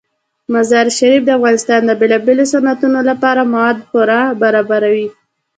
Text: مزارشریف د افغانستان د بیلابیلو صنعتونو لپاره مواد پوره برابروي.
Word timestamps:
مزارشریف 0.53 1.21
د 1.25 1.29
افغانستان 1.37 1.81
د 1.85 1.91
بیلابیلو 1.99 2.45
صنعتونو 2.53 2.99
لپاره 3.09 3.41
مواد 3.53 3.77
پوره 3.91 4.21
برابروي. 4.41 5.07